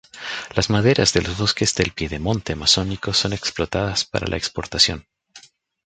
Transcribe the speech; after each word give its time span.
Las 0.55 0.71
maderas 0.71 1.13
de 1.13 1.21
los 1.21 1.37
bosques 1.37 1.75
del 1.75 1.91
piedemonte 1.91 2.53
amazónico 2.53 3.13
son 3.13 3.33
explotadas 3.33 4.03
para 4.03 4.25
la 4.25 4.35
exportación. 4.35 5.05